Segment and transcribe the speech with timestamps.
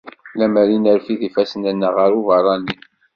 [0.39, 2.75] Lemmer i nerfid ifassen-nneɣ ɣer uberrani.